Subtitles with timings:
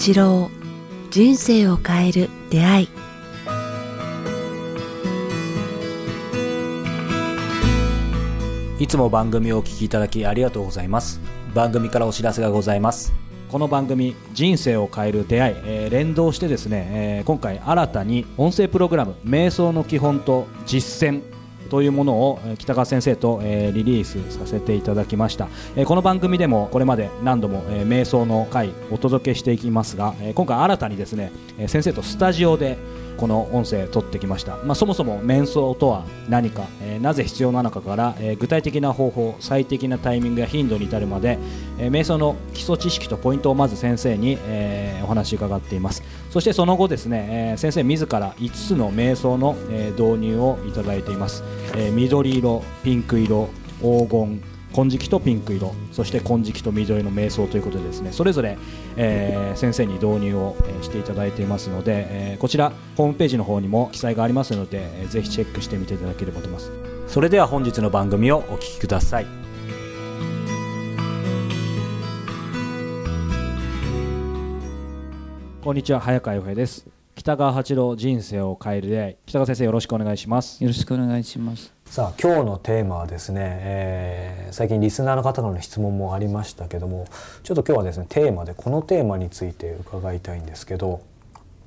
[0.00, 0.50] 八郎
[1.10, 2.88] 人生を変える出会い。
[8.78, 11.20] いつも番組をお聞きいただきありがとうございます。
[11.54, 13.12] 番組からお知らせがございます。
[13.50, 21.20] この番組「人生を変える出会い」えー連動してですね、えー今回新たに音声プログラム「瞑想の基本と実践」
[21.70, 32.76] というものをえ北川先生と、えーリリースさせていただきました、えーこの番組でもこれまで何度も、えー瞑想の回お届けしていきますが、えー今回新たにですね、えー先生とスタジオで
[33.20, 41.38] この音声撮ってきました、まあ、そもそも瞑想とは何か、えーなぜ必要なのかから、えー具体的な方法最適なタイミングや頻度に至るまで、
[41.78, 46.02] えー瞑想の基礎知識とポイントをまず先生に、えお話伺っています。
[46.30, 51.44] そしてその後ですね、え先生自ら5つの瞑想の、え導入をいただいています、
[51.76, 53.50] え緑色ピンク色
[53.80, 54.42] 黄金
[54.72, 58.56] 金色とピンク色そして金色と緑の瞑想ということでですねそれぞれ、
[58.96, 66.70] えー先生に導入を、えーしていただいていますので、えーこちらホームページの方にも記載がありますので、えーぜひチェックしてみていただければと思います。
[67.08, 69.26] それでは本日の番組をお聞きください。
[75.62, 81.70] こんにちは早川洋平です北川八郎人生を変える出会い北川先生よろしくお願いしますよろしくお願いします。
[81.84, 87.06] さあ今日のテーマはですね、えー最近リスナーの方からの質問もありましたけども
[87.42, 91.02] ちょっと今日はですねテーマでこのテーマについて伺いたいんですけど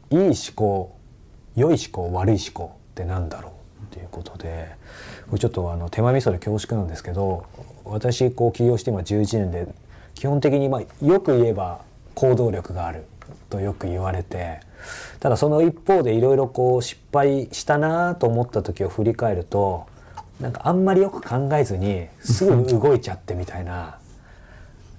[0.10, 0.98] いい思考
[1.56, 4.76] 良い思考悪い思考ってなんだろうっていうことで
[5.28, 7.46] これちょっとあの手前味噌で恐縮なんですけど
[7.86, 9.68] 私こう起業して今11年で
[10.16, 11.82] 基本的にまあよく言えば
[12.16, 13.06] 行動力がある
[13.50, 14.60] とよく言われて
[15.20, 19.86] ただその一方でいろいろこう失敗したなと思った時を振り返ると
[20.40, 23.98] なんかあんまりよく考えずにすぐ動いちゃってみたいな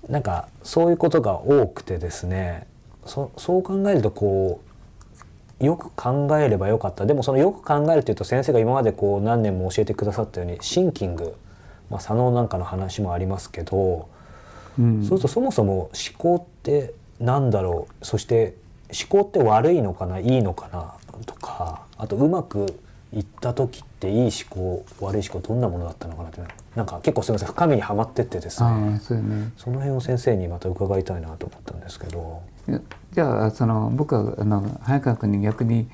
[0.08, 2.66] なんかそういうことが多くてですね
[3.06, 4.74] そそう考えるとこう
[5.64, 7.06] よく考えればよかった。
[7.06, 11.36] でもそのよく考えるというと先生が今までこう何年も教えてくださったようにシンキング、
[11.90, 14.08] まあ、左脳なんかの話もありますけど、
[14.78, 15.04] うん。
[15.04, 18.54] そうするとそもそも思考って何だろうそして
[18.88, 20.18] 思考って悪いのかな？
[20.18, 20.94] いいのかな？
[21.26, 22.80] とかあとうまく
[23.12, 26.40] いった時っていい思考悪い思考どんなものだったのかなって
[26.74, 29.52] なんか結構すみません深みにはまってってですあねあ、そね。
[29.56, 32.42] その辺を先生にまた伺いたいなと思ったんですけど。
[33.12, 35.86] じゃあその僕はあの早川君に逆に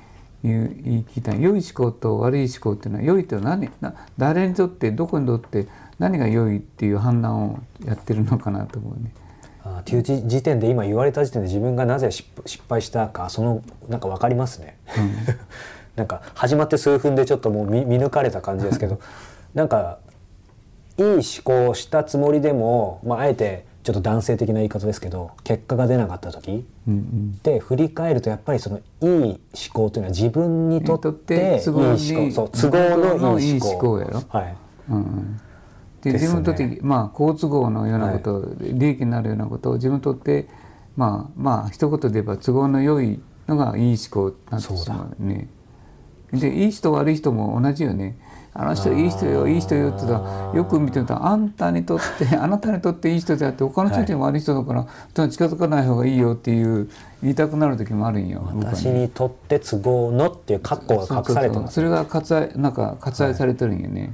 [0.43, 3.69] 言う言い聞いた良い思考と悪い思考っていうのは良いとは何？
[3.81, 5.67] な誰にとってどこにとって
[5.99, 9.13] 何が良いっていう判断をやってるのかなと思うね。
[9.63, 14.77] あーっていう時時点で今言われた時点で自分がなぜ失失敗したかそのなんか分かりますね。
[15.95, 18.99] なんか始まって数分でちょっともう見見抜かれた感じですけど
[19.53, 19.99] なんか
[20.97, 27.39] いい思考をしたつもりでも、まあ、あえてちょっと男性的な言い方ですけど結果が出なかった時うんうん。
[27.43, 29.39] で振り返るとやっぱりそのいい思
[29.73, 32.31] 考というのは自分にとっていい思考。
[32.31, 33.59] そう都合のいい思考。
[33.59, 34.23] いい思考やろ。
[34.29, 34.55] はい。
[34.89, 35.41] うんうん
[36.01, 40.47] でですね自分にとって、まあ好都合のようなこと、利益になるようなことを自分にとって
[40.95, 45.47] まあまあ一言で言えば都合の良いのがいい思考になってしまうね。
[46.33, 48.17] でいい人悪い人も同じよね。
[48.53, 56.89] あの人いい人よいい人よって言ったらよく見てるとあんたにとって あなたにとっていい人であって他の人にも悪い人だから、人は近づかない方がいいよっていう
[57.23, 58.41] 言いたくなる時もあるんよ。
[58.57, 64.13] 私にとって都合のっていう括弧が隠されてますそうそれが割愛なんか割愛されてるんよね。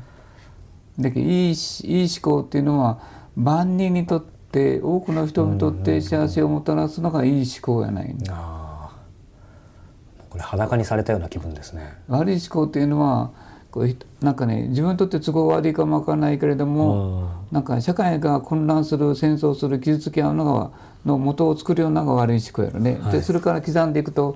[1.00, 3.00] だけどいいしいい思考っていうのは
[3.36, 8.68] 万人にとって多くの人にとって幸せをもたらすのがいい思考やない、ねあー
[10.30, 11.98] これ裸にされたような気分ですね。
[12.08, 13.32] 悪い思考っていうのは
[13.72, 20.72] こうひなんかね自分にとって都合悪いかもわからないけれども、なんか社会が混乱する戦争する傷つけ合うのが
[21.06, 23.00] の元を作るようなのが悪い思考やろね。
[23.12, 24.36] でそれから刻んでいくと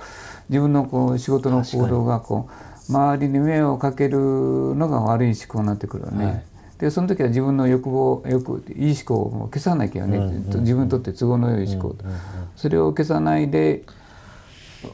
[0.49, 6.25] 自分のこう仕事の行動がこう周りに迷惑をかけるのが悪い思考になってくるよね。
[6.25, 6.43] はい
[6.81, 10.17] でその時は自分の欲望欲いい思考を消さなきゃね、
[10.47, 11.95] 自分にとって都合の良い思考、
[12.55, 13.83] それを消さないで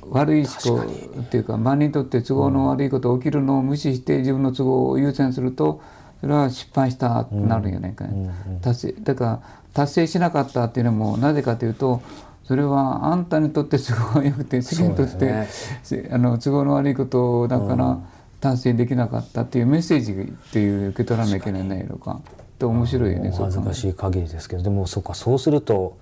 [0.10, 0.86] 悪い思考
[1.22, 5.82] っていうか万人にとって都合の悪いことが起きるのを無視して自分の都合を優先すると
[6.20, 9.42] それは失敗したってなるんじゃないかね、達成だから
[9.74, 12.02] 達成しなかったっていうのもなぜかというと
[12.44, 15.48] それはあんたにとって都合が良くて世間にとって、そうで
[15.84, 17.98] せあの都合の悪いことだから
[18.40, 20.16] 達成できなかったっていうメッセージっ
[20.52, 22.22] ていう受け取らなきゃいけないのか。
[22.22, 24.64] って面白いよね恥ずかしい限りですけど。
[24.64, 25.98] でもそうかそうすると思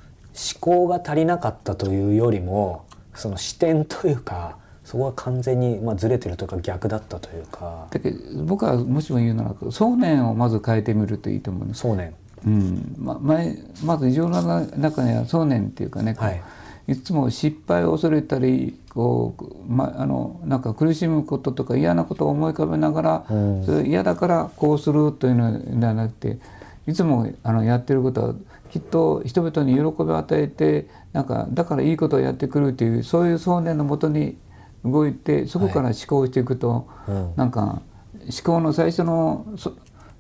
[0.60, 7.88] 考が足りなかったというよりもその視点というかそこは完全にまあずれてるというか逆だったというか。
[7.90, 12.14] だけど僕はもしも言うなら想念をまず変えてみるといいと思うんです想念
[12.46, 12.96] うん。
[12.98, 16.42] ま前まず自分の中には想念っていうかね、はい
[16.88, 23.26] いつも失敗を恐れたりこう、ま、あのなんか苦しむこととか嫌なことを思い浮かべながら、
[23.66, 26.40] それ嫌だからこうするというのではなくて
[26.88, 28.36] いつもあのやってることは
[28.70, 34.38] きっと人々に喜びを与えてなんかだからいいことをやってくるというそういう想念のもとに
[34.84, 36.88] 動いてそこから思考していくと、
[37.36, 37.82] なんか
[38.26, 39.46] 思考の最初の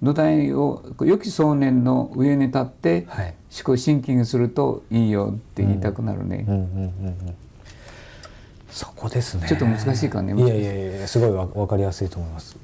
[0.05, 6.45] 土台を良き想念の上に立って思考シンキングするといいよって言いたくなるね。
[8.69, 9.47] そこですね。
[9.47, 10.35] ちょっと難しいかね。
[10.35, 12.55] いやいやいやすごいわ分かりやすいと思います。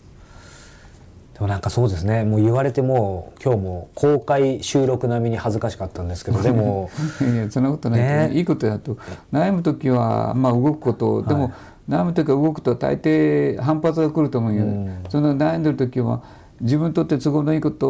[1.34, 2.24] でもなんかそうですね。
[2.26, 6.92] もう言われても今日も公開収録並みに恥ずかしかったんですけど、 でも。
[7.22, 8.98] いやそんなことない、ね、いいことだと。
[9.32, 11.24] 悩む時はまあ動くこと。
[11.24, 11.54] でも、はい、
[11.92, 14.66] 悩む時は動くと大抵反発が来ると思うよ。
[14.66, 16.22] うん、その悩んでる時は
[16.62, 17.90] 自分にとって都合のいいこと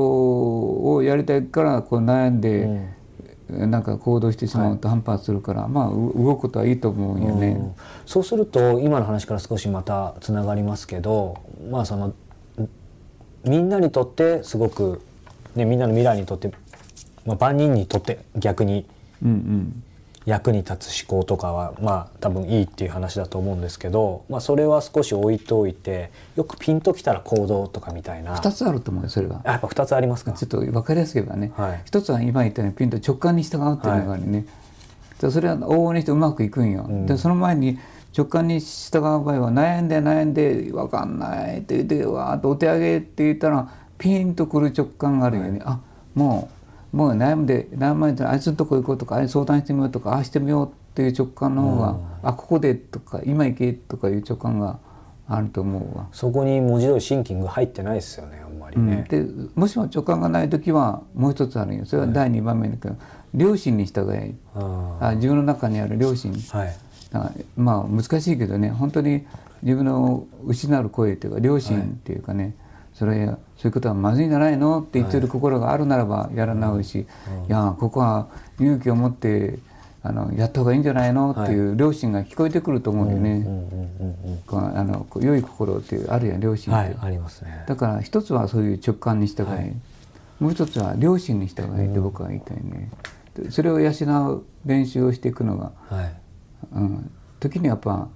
[0.93, 2.67] をやりたいからこう悩んで、
[3.49, 7.73] うん、なんか行動してしまうと反発するから、はい、まあ動くことはいいと思うよね、うん、
[8.05, 11.37] そうすると今の話から少しまたつながりますけど
[11.69, 12.13] まあその
[13.43, 15.01] みんなにとってすごく、
[15.55, 16.51] ね、みんなの未来にとって、
[17.25, 18.85] まあ、万人にとって逆に、
[19.23, 19.83] うんうん
[20.25, 28.35] 役に立つ思考とかはまあ多分いいっていう話だと思うんですけど、まあ、それは少し置いておいてよくピンときたら行動とかみたいな。
[28.35, 29.41] 2つあると思うよそれは。
[29.43, 30.33] やっぱ2つありますか？
[30.33, 34.45] ちょっと分かりやすければね、はい、1つは今言ったようにピンと直感に従うっていうのがあるね、
[35.21, 37.79] はい、それは往々にしてうまくいくんよ、うん、でその前に
[38.15, 45.79] 直感に従う場合は悩んで悩んで分かんないって言ってわーっとお手上げって言ったらピンとくる直感があるよね、はい、あ
[46.13, 46.55] もう
[46.91, 54.79] もう悩んで悩まれてあいつのとこ行こうとかあいつ相談してみようとかああしてみようっていう直感の方が、うん、あここでとか今行けとかいう直感が
[55.27, 56.07] あると思うわ。
[56.11, 61.85] そこに文字通りシンキング入ってないですよねあんまりね、うん、でもしも直感がない時はもう一つあるよ。
[61.85, 62.95] それは第2番目だけど、は
[63.33, 64.35] い、良心に従え。
[64.53, 66.75] あ自分の中にある良心、はい、
[67.55, 68.69] まあ難しいけどね。
[68.69, 69.25] 本当に
[69.63, 72.53] 自分の失う声というか良心っていうかね、はい、
[72.93, 77.05] それそういうことはまずいんじゃないのって言ってる心があるならばやらないし、い
[77.47, 78.27] やここは
[78.59, 79.59] 勇気を持って
[80.03, 83.45] あのやった方がいいんじゃないのっていう両親が聞こえてくると思うよね。
[84.49, 87.65] あの良い心っていうあるやん両親って、はい、ありますね。
[87.67, 89.75] だから一つはそういう直感に従い、はい、
[90.39, 92.89] もう一つは両親に従いって僕は言いたいね。
[93.49, 93.91] それを養
[94.29, 96.15] う練習をしていくのが、はい、
[96.73, 98.09] うん、時にやっぱ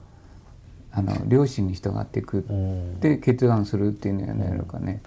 [0.96, 2.46] あの両親に従っていく。
[3.02, 5.02] で決断するっていうのやるかね。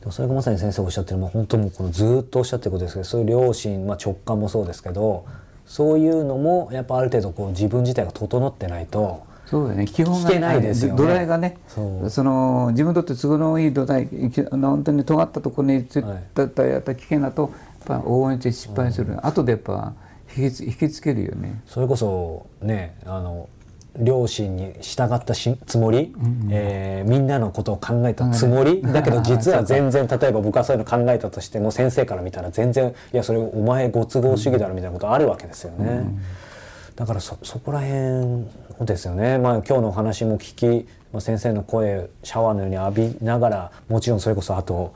[0.00, 5.24] でもそれがまさに先生おっしゃってるもう本当もうこのずっとおっしゃってることですけどそういう両親、まあ、直感もそうですけど
[5.66, 9.86] そういうのもやっぱある程度こう自分自体が整ってないとそうだね。
[9.86, 11.80] 基本がないですよ、ね、土台がねそ
[12.22, 14.06] の自分にとって都合のいい土台
[14.50, 16.02] 本当に尖ったところにつっ
[16.34, 17.50] たやった危険だと
[17.88, 19.94] やっぱ応援して失敗する、うん、後でやっぱ
[20.36, 21.62] 引き引きつけるよね。
[21.66, 23.48] それこそねあの
[23.98, 35.86] 両親に従ったしつもり、うん、えー、みんなのことを考えたつもり、だけど実は 全然例えば僕はそういうの考えたとしても先生から見たら全然いやそれお前ご都合主義だろみたいなことあるわけですよね。
[35.86, 36.20] うん、
[36.96, 38.46] だからそそこら辺
[38.80, 44.92] ですよね、まあ、今日のお話も聞き、まあ、先生の声シャワーのように浴びながらもちろんそれこそあと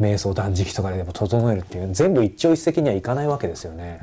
[0.00, 4.00] 瞑想断食とかでも整えるっていう全部一朝一夕にはいかないわけですよね。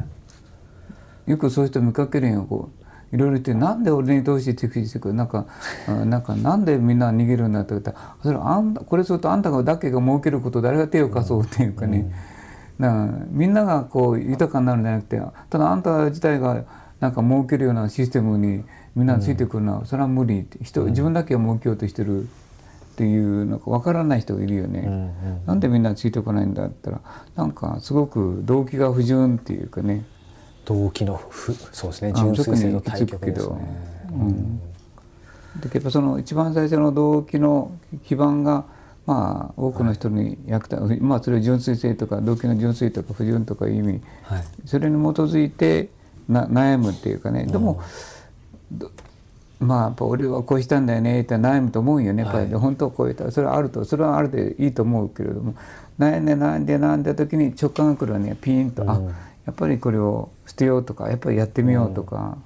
[1.26, 5.46] よくそういう人見かけるよこういろいろ言ってなんで俺にどうして敵してくるなんか
[5.88, 12.14] なんかなんでみんな逃げるんだって言ったらそれあんこれするとあんたがだけが儲けること誰が手を貸そうっていうかね、
[12.80, 16.66] うん、みんながこう豊かになるんじゃなくてただあんた自体が
[17.00, 18.64] なんか儲けるようなシステムに
[18.96, 20.48] みんなついてくるのは、それは無理。
[20.64, 22.26] 人自分だけが儲けようとしてるっ
[22.98, 27.02] ていうなんか分からない人がいるよね、うんうん、なんでみんなついてこないんだったら
[27.36, 30.04] なんかすごく動機が不純っていうかね
[30.68, 32.14] 動機のふそうですね。
[32.14, 33.56] 純粋性の対極ですね。
[34.12, 34.60] うん、
[35.62, 37.72] でやっぱその一番最初の動機の
[38.06, 38.66] 基盤が
[39.06, 45.88] まあ多くの人に役立、はい、まあそれを純粋性とか動機の純粋とか不純とかいう意味、はい、それに基づいて
[46.28, 47.46] な悩むっていうかね。
[47.46, 47.82] でも、
[49.62, 52.24] まあやっぱ俺はこうしたんだよねって悩むと思うよね。
[52.24, 55.56] やっぱり、はい、本当はこういったそれはあるとそれはあるでいいと思うけれども。
[55.98, 58.38] 悩んで悩んで悩んだ時に直感が来るわね。
[58.40, 59.02] ピンと、うん、あ
[59.48, 62.38] やっぱりこれを捨てようとかやっぱりやってみようとか、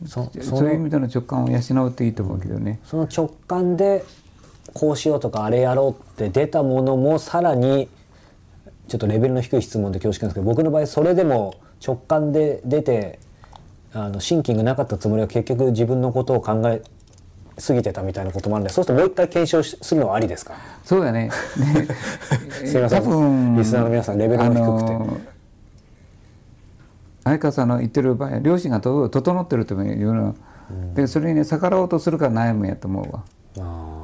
[0.00, 2.80] うん、そそういう意味での直感を養うっていいと思うけどね。
[2.84, 4.02] その直感で
[4.72, 7.88] こうしようとかあれやろうって出たものもさらに
[8.88, 13.18] ちょっとレベルの低い質問で恐縮なんですけど僕の場合それでも直感で出て
[13.92, 16.82] あのシンキングなかったつもりは結局自分のことを考え
[17.66, 20.54] 過ぎてたみたいなこともあるんでそうするともう一回検証するのはありですか？
[20.84, 21.30] そうだね。
[22.64, 23.56] すみません。
[23.56, 25.38] リスナーの皆さんレベルが低くて。
[27.24, 30.24] 相川さんの言ってる場合両親がと整ってるというの。
[30.28, 30.34] は、
[30.94, 33.22] でそれにね逆らおうとするから悩むんやと思うわ。
[33.58, 33.98] あ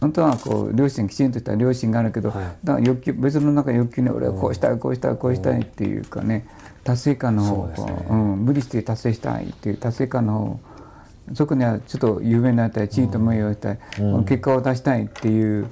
[0.00, 2.38] 本当はこう両親きちんとした両親があるけど、はい。
[2.62, 6.46] だから欲求別の中欲求に俺はこうしたいこうしたいこうしたいっていうかね
[6.84, 10.67] 達成感の方をそうねこううん、無理して達成したいっていう達成感の方そ
[11.46, 15.66] こにはちょっと有名になりたい地位と名誉をしたい、この結果を出したいっていう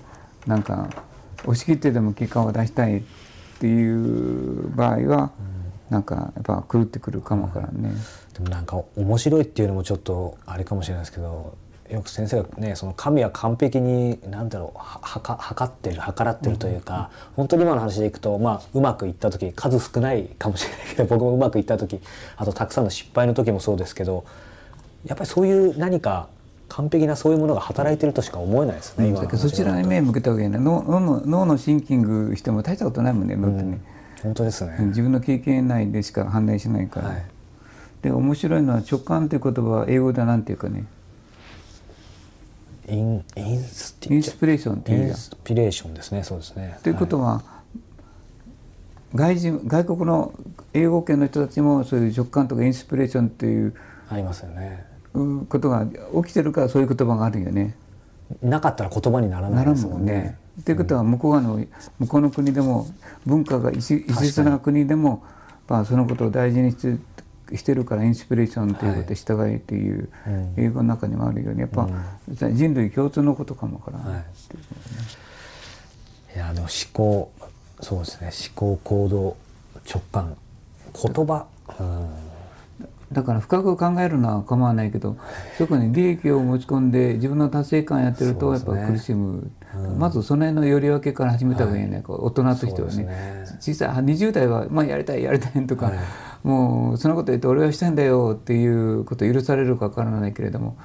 [0.46, 0.88] なんか
[1.42, 3.02] 押し切ってでも結果を出したいっ
[3.60, 5.30] ていう場合は、
[5.90, 7.90] なんかやっぱ狂ってくるかもからね。
[7.90, 11.56] ーでもなんか面白いっていうのもちょっとあれかもしれないですけど
[11.88, 22.00] よく先生がねその神は完璧に何だろうははか測ってる計らってるというか、本当に今の話でいくと、まあ、うまくいった時数少ないかもしれないけど僕もうまくいった時
[22.36, 24.25] あとたくさんの失敗の時もそうですけど
[25.06, 26.28] やっぱりそういう何か
[26.68, 30.58] 完璧なそういうものが働いてるとしか思えないですね、今の話そちらに目向けた方がいいね。
[30.58, 33.80] 脳脳の脳のシンキングしても大したことないもんね脳ってね、
[34.22, 37.25] 本当ですね、自分の経験内でしか判断しないから、はい。
[38.02, 40.84] で面白いのは直感という言葉は英語ではなんていうかね。
[42.88, 46.78] インインステインスピレーションっていうインスピレーションですねそうですね。
[46.82, 47.42] ということは、
[49.14, 50.32] 外人外国の
[50.72, 53.75] 英語圏の人たちもそういう直感とかインスピレーションっていう
[54.08, 54.84] ありますよね。
[54.92, 54.96] う
[55.49, 55.87] ことが
[56.25, 57.75] 起きてるからそういう言葉があるよね。
[58.42, 60.12] なかったら言葉にならなないですもんね。
[60.12, 60.38] もんね。
[60.64, 61.64] ということは向こう側の
[61.99, 62.87] 向こうの国でも
[63.25, 65.23] 文化が異質な国でも、
[65.68, 70.08] まあ、そのことを大事にしてしてるからインスピレーションということで従いという
[70.56, 71.88] 英語の中にもあるようにやっぱ
[72.35, 74.25] 人類共通のことかもから、はい
[76.35, 77.32] いやでも思考
[77.80, 78.30] そうですね。
[78.54, 79.37] 思考行動
[79.88, 80.37] 直感。
[80.92, 81.46] 言葉、
[81.78, 82.25] うん
[83.12, 85.16] だから深く考えるのは構わないけど
[85.58, 88.92] そこに利益を持ち込んで自分の達成感やってるとやっぱそうですね。
[88.98, 89.50] 苦しむ、
[89.96, 93.04] まずその辺のより分けから始めた方がいいね、こう大人としてはね。
[93.04, 95.98] です小さい20代は、まあ、やりたいやりたいとか、はい。
[96.42, 100.76] もうそのこと言って俺はしたいんだよっていうこと許されるかわからないけれども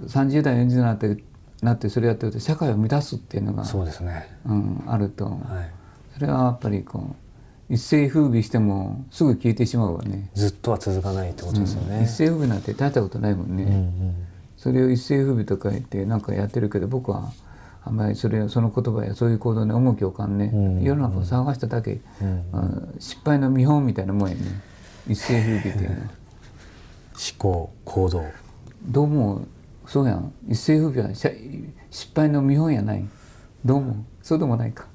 [0.00, 1.22] 30代40代になって
[1.62, 4.28] なってそれやってると社会を乱すっていうのがそうですね。
[4.46, 5.36] うん、あると、はい。
[6.14, 7.25] それはやっぱりこう
[7.68, 10.30] 一世風靡してもすぐ消えてしまうわね。
[10.34, 17.30] ずっとは続かないってことですよね、一世風靡なんて大したことないもんね、うんうんそれを一世風靡とか言ってなんかやってるけど僕は
[17.84, 24.42] あんまりそれその言葉やそういう行動に重きを置かんね、うん世の中を探しただけ、うんあの失敗の見本みたいなもんやね。
[25.08, 25.96] 一世風靡っていうのは。
[26.00, 26.08] 思
[27.38, 28.24] 考行動。
[28.82, 29.46] どうも
[29.86, 30.32] そうやん。
[30.48, 31.14] 一世風靡は
[31.90, 33.04] 失敗の見本やない。
[33.64, 34.86] どうもそうでもないか。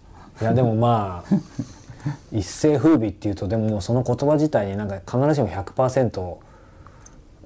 [0.41, 1.35] いやでもまあ
[2.31, 6.35] 一世風靡っていうとでももうその言葉自体になんか必ずしも100%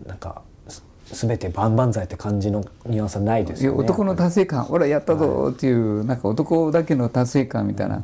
[0.05, 0.83] なんかす
[1.25, 3.77] 全て万々歳って感じのニュアンスはないですよね。
[3.77, 8.03] 男の達成感俺やったぞっていう、なんか男だけの達成感みたいな、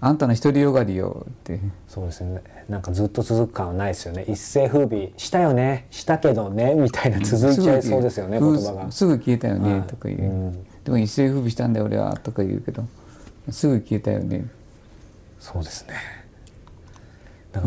[0.00, 1.60] あんたの独りよがりよって。
[1.88, 2.42] そうですね。
[2.68, 4.24] なんかずっと続く感はないですよね。
[4.26, 8.90] 一世風靡したよねしたけどねみたいな続いちゃいそうですよね、すぐ言葉が。
[8.92, 10.66] すぐ消えたよね、はいとか言う、うん。
[10.84, 12.84] でも一世風靡したんだよ俺はとか言うけど
[13.50, 14.46] すぐ消えたよね
[15.42, 15.94] そうですね。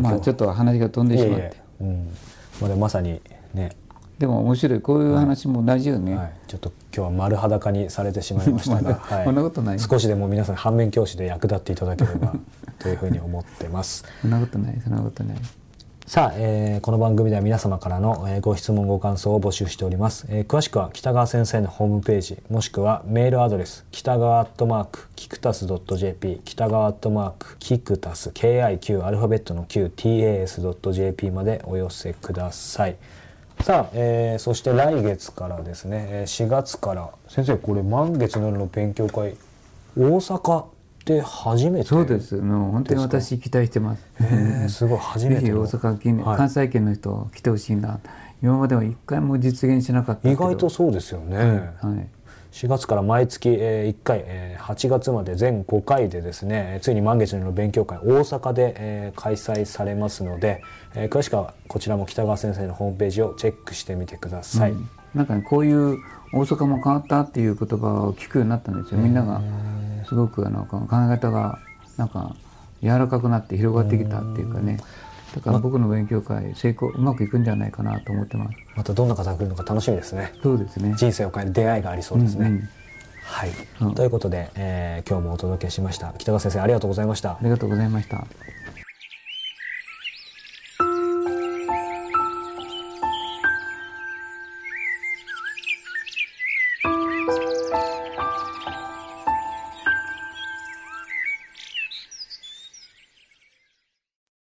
[0.00, 1.56] まあちょっと話が飛んでしまって。
[1.82, 2.10] うん。
[2.58, 3.20] まあでもまさに
[3.52, 3.76] ね、
[4.18, 4.80] でも面白い。
[4.80, 9.78] こういう話も同じよね、はい、ちょっと今日は丸裸にされてしまいましたが、 はい、そんなことない。
[9.78, 12.34] 少しでも皆さん反面教師で役立っていただければ
[12.78, 14.06] というふうに思ってます。
[14.22, 14.80] そんなことない。
[14.82, 15.36] そんなことない
[16.06, 32.96] さあ、えーこの番組では皆様からの、えーご質問ご感想を募集しております、えー詳しくは北川先生のホームページもしくはメールアドレス北川アットマークキクタス .jp 北川アットマークキクタス KIQ アルファベットの QTAS.jp までお寄せください。
[33.62, 39.36] さあ、えーそして来月からですね4月から先生これ満月の夜の勉強会
[39.98, 40.75] 大阪？
[41.06, 41.86] で初めて。
[41.86, 42.34] そうです。
[42.36, 44.68] もう本当に私期待してます。
[44.68, 45.64] すごい初めての。
[45.64, 46.36] ぜひ大阪近はい。
[46.36, 48.00] 関西圏の人来てほしいな
[48.42, 51.38] 今までは一回も実現しなかった意外とそうですよね、
[51.80, 52.08] はい。
[52.52, 60.62] 4月から毎月、えー1回、えー8月まで全5回でですねえーついに満月の勉強会大阪で、えー開催されますので、
[60.94, 65.98] えー詳しくはこちらも北川先生のホームページをチェックしてみてください、うんなんかねこういう
[66.32, 69.00] 大阪も変わったっていう言葉を聞くようになったんですよ。
[69.00, 69.40] みんなが
[70.08, 71.58] すごくあの考え方が
[71.96, 72.34] なんか
[72.82, 74.78] 柔らかくなって広がってきたっていうかね。
[75.34, 78.56] だから僕の勉強会成功うまくいくんじゃないかなと思ってます。
[78.74, 80.32] またどんな方が来るのか楽しみですね。
[80.42, 80.94] そうですね。
[80.96, 82.68] 人生を変える出会いがありそうですね、うんうん。
[83.22, 83.50] はい、
[83.82, 83.94] うん。
[83.94, 86.12] ということで、えー今日もお届けしました。
[86.16, 87.32] 北川先生ありがとうございました。
[87.32, 88.26] ありがとうございました